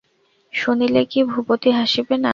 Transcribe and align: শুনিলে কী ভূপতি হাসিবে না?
শুনিলে 0.53 1.01
কী 1.11 1.19
ভূপতি 1.31 1.69
হাসিবে 1.77 2.15
না? 2.17 2.29